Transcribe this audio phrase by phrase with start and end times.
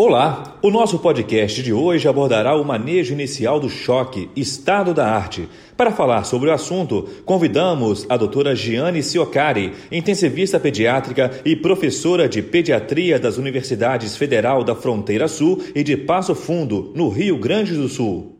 [0.00, 0.56] Olá!
[0.62, 5.48] O nosso podcast de hoje abordará o manejo inicial do choque, estado da arte.
[5.76, 12.40] Para falar sobre o assunto, convidamos a doutora Giane Ciocari, intensivista pediátrica e professora de
[12.40, 17.88] pediatria das Universidades Federal da Fronteira Sul e de Passo Fundo, no Rio Grande do
[17.88, 18.38] Sul.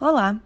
[0.00, 0.40] Olá!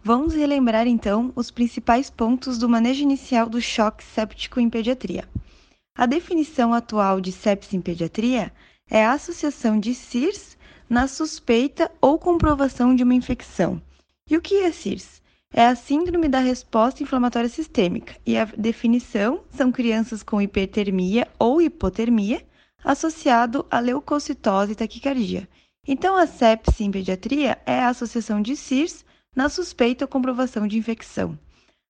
[0.00, 5.24] Vamos relembrar então os principais pontos do manejo inicial do choque séptico em pediatria.
[5.98, 8.52] A definição atual de sepsis em pediatria
[8.90, 10.56] a associação de CIRS
[10.88, 13.80] na suspeita ou comprovação de uma infecção.
[14.28, 15.20] E o que é CIRS?
[15.52, 21.60] É a Síndrome da Resposta Inflamatória Sistêmica, e a definição são crianças com hipertermia ou
[21.60, 22.44] hipotermia
[22.84, 25.48] associado a leucocitose e taquicardia.
[25.86, 30.78] Então, a sepse em pediatria é a associação de CIRS na suspeita ou comprovação de
[30.78, 31.38] infecção.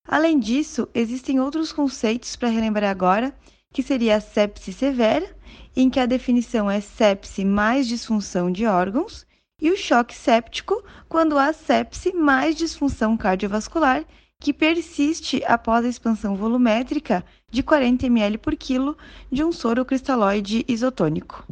[0.07, 3.35] Além disso, existem outros conceitos para relembrar agora,
[3.73, 5.37] que seria a sepse severa,
[5.77, 9.27] em que a definição é sepse mais disfunção de órgãos,
[9.61, 14.05] e o choque séptico, quando há sepse mais disfunção cardiovascular,
[14.41, 18.97] que persiste após a expansão volumétrica de 40 ml por quilo
[19.31, 21.47] de um soro cristalóide isotônico.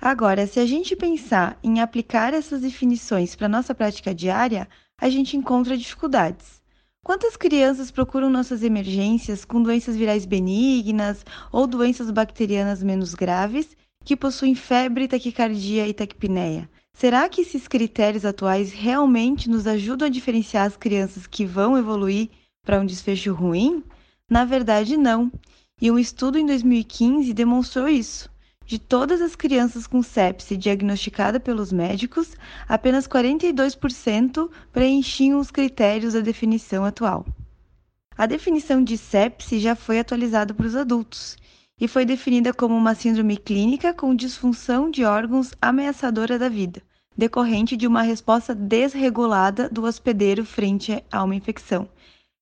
[0.00, 5.36] Agora, se a gente pensar em aplicar essas definições para nossa prática diária, a gente
[5.36, 6.60] encontra dificuldades.
[7.06, 14.16] Quantas crianças procuram nossas emergências com doenças virais benignas ou doenças bacterianas menos graves que
[14.16, 16.68] possuem febre, taquicardia e taquipneia?
[16.92, 22.28] Será que esses critérios atuais realmente nos ajudam a diferenciar as crianças que vão evoluir
[22.64, 23.84] para um desfecho ruim?
[24.28, 25.30] Na verdade, não.
[25.80, 28.28] E um estudo em 2015 demonstrou isso.
[28.66, 32.32] De todas as crianças com sepse diagnosticada pelos médicos,
[32.68, 37.24] apenas 42% preenchiam os critérios da definição atual.
[38.18, 41.36] A definição de sepse já foi atualizada para os adultos
[41.80, 46.82] e foi definida como uma síndrome clínica com disfunção de órgãos ameaçadora da vida,
[47.16, 51.88] decorrente de uma resposta desregulada do hospedeiro frente a uma infecção.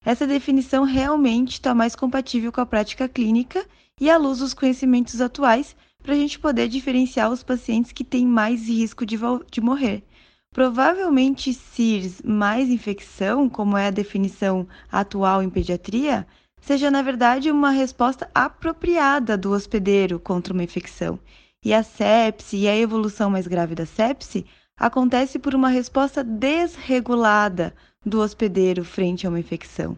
[0.03, 3.67] Essa definição realmente está mais compatível com a prática clínica
[4.01, 8.27] e à luz dos conhecimentos atuais para a gente poder diferenciar os pacientes que têm
[8.27, 9.17] mais risco de,
[9.51, 10.05] de morrer.
[10.53, 16.27] Provavelmente, CIRS mais infecção, como é a definição atual em pediatria,
[16.61, 21.19] seja na verdade uma resposta apropriada do hospedeiro contra uma infecção.
[21.65, 24.45] E a sepse e a evolução mais grave da sepse
[24.77, 29.97] acontece por uma resposta desregulada do hospedeiro frente a uma infecção.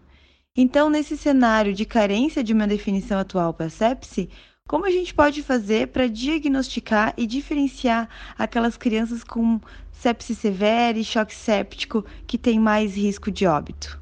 [0.56, 4.30] Então, nesse cenário de carência de uma definição atual para sepse,
[4.66, 9.60] como a gente pode fazer para diagnosticar e diferenciar aquelas crianças com
[9.92, 14.00] sepse severa e choque séptico que têm mais risco de óbito?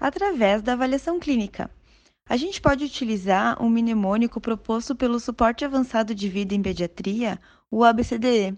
[0.00, 1.70] Através da avaliação clínica.
[2.26, 7.38] A gente pode utilizar um mnemônico proposto pelo Suporte Avançado de Vida em Pediatria,
[7.70, 8.56] o ABCDE,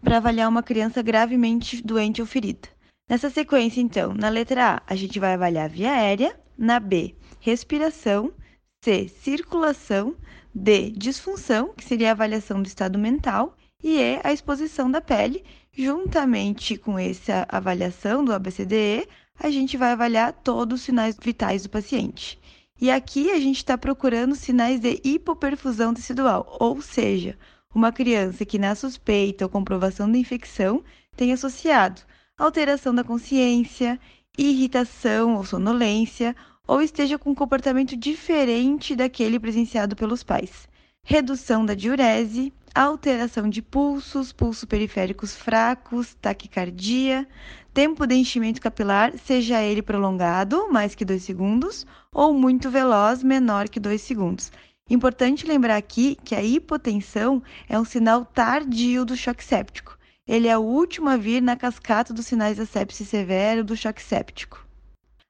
[0.00, 2.68] para avaliar uma criança gravemente doente ou ferida.
[3.10, 8.32] Nessa sequência, então, na letra A, a gente vai avaliar via aérea, na B, respiração,
[8.82, 10.16] C, circulação,
[10.54, 15.44] D, disfunção, que seria a avaliação do estado mental, e E, a exposição da pele.
[15.72, 19.06] Juntamente com essa avaliação do ABCDE,
[19.38, 22.38] a gente vai avaliar todos os sinais vitais do paciente.
[22.80, 27.38] E aqui a gente está procurando sinais de hipoperfusão tecidual, ou seja,
[27.74, 30.82] uma criança que na suspeita ou comprovação da infecção
[31.16, 32.02] tem associado
[32.38, 33.98] alteração da consciência,
[34.38, 36.36] irritação ou sonolência,
[36.68, 40.68] ou esteja com um comportamento diferente daquele presenciado pelos pais.
[41.02, 47.26] Redução da diurese, alteração de pulsos, pulsos periféricos fracos, taquicardia,
[47.72, 53.70] tempo de enchimento capilar, seja ele prolongado, mais que 2 segundos, ou muito veloz, menor
[53.70, 54.52] que 2 segundos.
[54.90, 59.96] Importante lembrar aqui que a hipotensão é um sinal tardio do choque séptico.
[60.26, 64.02] Ele é o último a vir na cascata dos sinais da sepse severa do choque
[64.02, 64.67] séptico.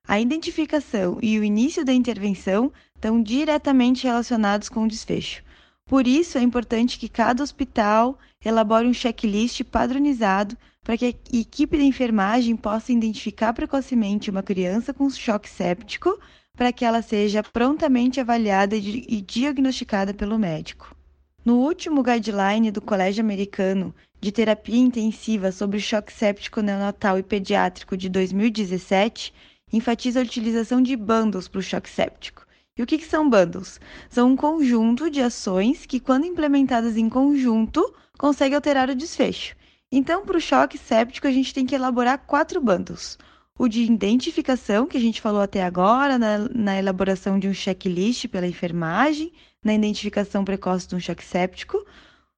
[0.08, 5.44] A identificação e o início da intervenção estão diretamente relacionados com o desfecho.
[5.84, 11.76] Por isso, é importante que cada hospital elabore um checklist padronizado para que a equipe
[11.76, 16.18] de enfermagem possa identificar precocemente uma criança com choque séptico
[16.56, 20.96] para que ela seja prontamente avaliada e diagnosticada pelo médico.
[21.44, 27.94] No último guideline do Colégio Americano de Terapia Intensiva sobre choque séptico neonatal e pediátrico
[27.94, 29.34] de 2017,
[29.72, 32.46] enfatiza a utilização de bundles para o choque séptico.
[32.76, 33.80] E o que, que são bundles?
[34.08, 39.56] São um conjunto de ações que, quando implementadas em conjunto, conseguem alterar o desfecho.
[39.90, 43.18] Então, para o choque séptico, a gente tem que elaborar quatro bundles.
[43.58, 48.28] O de identificação, que a gente falou até agora, na, na elaboração de um checklist
[48.28, 49.32] pela enfermagem,
[49.64, 51.78] na identificação precoce de um choque séptico.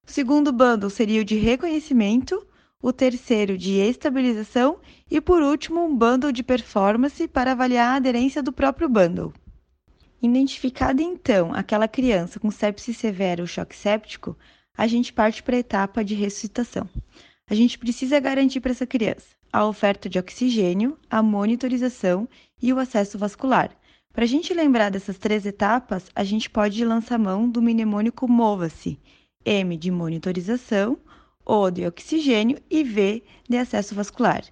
[0.07, 2.47] O segundo bundle seria o de reconhecimento,
[2.83, 4.79] o terceiro de estabilização
[5.11, 9.33] e, por último, um bundle de performance para avaliar a aderência do próprio bundle.
[10.23, 14.37] Identificada então aquela criança com sepsis severa ou choque séptico,
[14.77, 16.89] a gente parte para a etapa de ressuscitação.
[17.49, 22.29] A gente precisa garantir para essa criança a oferta de oxigênio, a monitorização
[22.63, 23.71] e o acesso vascular.
[24.13, 28.99] Para a gente lembrar dessas três etapas, a gente pode lançar mão do mnemônico MOVA-se,
[29.45, 30.99] M de monitorização,
[31.53, 34.45] O de oxigênio e V de acesso vascular.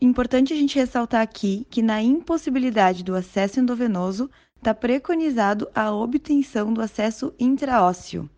[0.00, 6.72] Importante a gente ressaltar aqui que na impossibilidade do acesso endovenoso está preconizado a obtenção
[6.72, 8.30] do acesso intraósseo.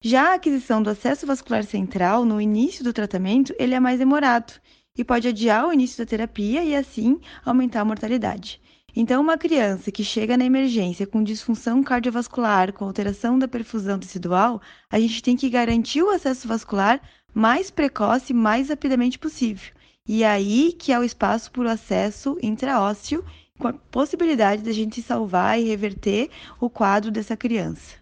[0.00, 4.52] Já a aquisição do acesso vascular central no início do tratamento, ele é mais demorado
[4.96, 8.60] e pode adiar o início da terapia e assim aumentar a mortalidade.
[8.96, 14.62] Então, uma criança que chega na emergência com disfunção cardiovascular, com alteração da perfusão tecidual,
[14.88, 17.00] a gente tem que garantir o acesso vascular
[17.34, 19.72] mais precoce e mais rapidamente possível.
[20.06, 23.24] E é aí que há o espaço para o acesso intraósseo,
[23.58, 27.96] com a possibilidade de a gente salvar e reverter o quadro dessa criança.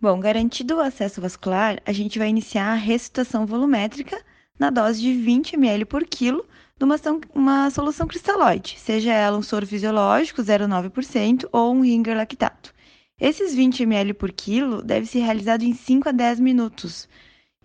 [0.00, 4.20] Bom, garantido o acesso vascular, a gente vai iniciar a ressuscitação volumétrica
[4.58, 6.44] na dose de 20 ml por quilo
[6.78, 6.96] de uma,
[7.34, 12.72] uma solução cristalóide, seja ela um soro fisiológico 0,9% ou um ringer lactato.
[13.20, 17.08] Esses 20 ml por quilo deve ser realizado em 5 a 10 minutos.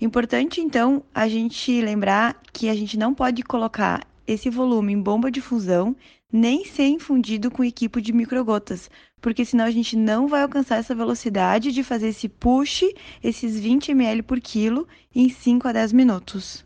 [0.03, 5.31] Importante, então, a gente lembrar que a gente não pode colocar esse volume em bomba
[5.31, 5.95] de fusão
[6.29, 8.91] nem ser infundido com equipo de microgotas,
[9.21, 12.83] porque senão a gente não vai alcançar essa velocidade de fazer esse push,
[13.23, 14.85] esses 20 ml por quilo,
[15.15, 16.65] em 5 a 10 minutos.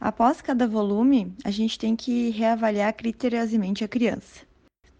[0.00, 4.46] Após cada volume, a gente tem que reavaliar criteriosamente a criança.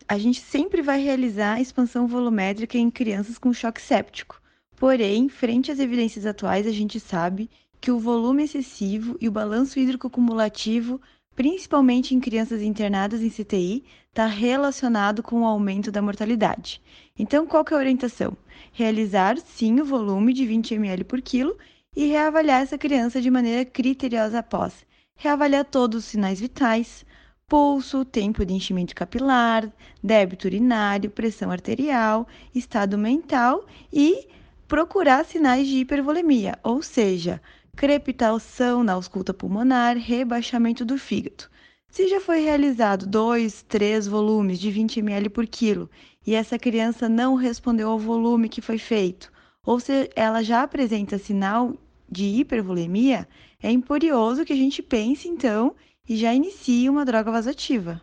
[0.08, 4.42] A gente sempre vai realizar a expansão volumétrica em crianças com choque séptico.
[4.74, 7.48] Porém, frente às evidências atuais, a gente sabe
[7.80, 11.00] que o volume excessivo e o balanço hídrico cumulativo
[11.38, 16.82] principalmente em crianças internadas em CTI, está relacionado com o aumento da mortalidade.
[17.16, 18.36] Então, qual que é a orientação?
[18.72, 21.56] Realizar, sim, o volume de 20 ml por quilo
[21.94, 24.84] e reavaliar essa criança de maneira criteriosa após.
[25.14, 27.06] Reavaliar todos os sinais vitais,
[27.46, 29.72] pulso, tempo de enchimento capilar,
[30.02, 34.26] débito urinário, pressão arterial, estado mental e
[34.66, 37.40] procurar sinais de hipervolemia, ou seja,
[37.78, 41.44] crepitação na ausculta pulmonar, rebaixamento do fígado.
[41.88, 45.88] Se já foi realizado dois, três volumes de 20 ml por quilo
[46.26, 49.30] e essa criança não respondeu ao volume que foi feito,
[49.64, 51.72] ou se ela já apresenta sinal
[52.10, 53.28] de hipervolemia,
[53.62, 55.76] é imperioso que a gente pense então
[56.08, 58.02] e já inicie uma droga vasoativa.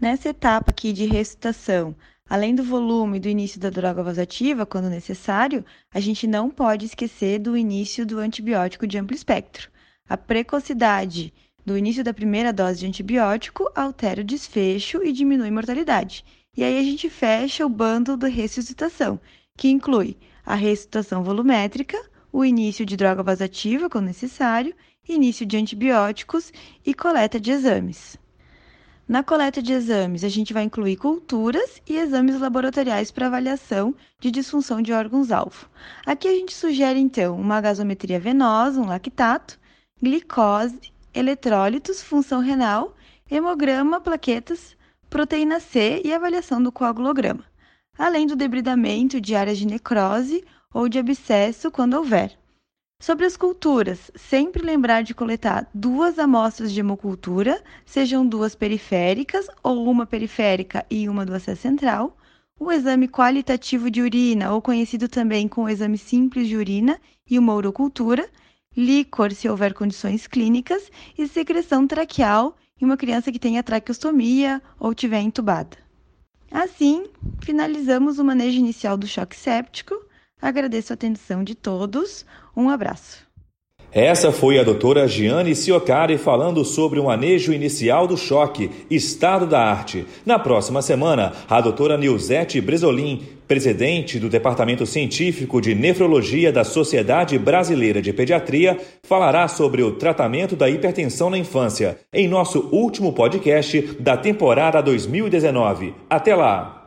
[0.00, 1.94] Nessa etapa aqui de recitação,
[2.28, 7.38] Além do volume do início da droga vasoativa, quando necessário, a gente não pode esquecer
[7.38, 9.70] do início do antibiótico de amplo espectro.
[10.08, 11.32] A precocidade
[11.64, 16.24] do início da primeira dose de antibiótico altera o desfecho e diminui a mortalidade.
[16.56, 19.20] E aí a gente fecha o bando da ressuscitação,
[19.56, 21.98] que inclui a ressuscitação volumétrica,
[22.32, 24.74] o início de droga vasoativa, quando necessário,
[25.08, 26.52] início de antibióticos
[26.84, 28.16] e coleta de exames.
[29.12, 34.30] Na coleta de exames, a gente vai incluir culturas e exames laboratoriais para avaliação de
[34.30, 35.68] disfunção de órgãos-alvo.
[36.06, 39.60] Aqui a gente sugere, então, uma gasometria venosa, um lactato,
[40.02, 40.80] glicose,
[41.12, 42.96] eletrólitos, função renal,
[43.30, 44.74] hemograma, plaquetas,
[45.10, 47.44] proteína C e avaliação do coagulograma,
[47.98, 50.42] além do debridamento de áreas de necrose
[50.72, 52.41] ou de abscesso quando houver.
[53.02, 59.90] Sobre as culturas, sempre lembrar de coletar duas amostras de hemocultura, sejam duas periféricas ou
[59.90, 62.16] uma periférica e uma do acesso central,
[62.60, 66.96] o exame qualitativo de urina, ou conhecido também como exame simples de urina,
[67.28, 68.30] e uma urocultura,
[68.76, 74.94] líquor se houver condições clínicas, e secreção traqueal em uma criança que tenha traqueostomia ou
[74.94, 75.76] tiver entubada.
[76.52, 77.06] Assim,
[77.40, 80.11] finalizamos o manejo inicial do choque séptico
[80.42, 82.26] Agradeço a atenção de todos.
[82.56, 83.30] Um abraço.
[83.94, 89.60] Essa foi a doutora Giane Ciocari falando sobre o manejo inicial do choque, estado da
[89.60, 90.06] arte.
[90.24, 97.38] Na próxima semana, a doutora Nilzete Bresolim, presidente do Departamento Científico de Nefrologia da Sociedade
[97.38, 103.78] Brasileira de Pediatria, falará sobre o tratamento da hipertensão na infância, em nosso último podcast
[104.00, 105.94] da temporada 2019.
[106.08, 106.81] Até lá!